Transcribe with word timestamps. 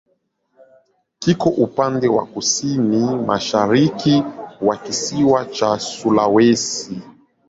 Kiko 1.19 1.49
upande 1.49 2.07
wa 2.07 2.25
kusini-mashariki 2.25 4.23
wa 4.61 4.77
kisiwa 4.77 5.45
cha 5.45 5.79
Sulawesi. 5.79 7.01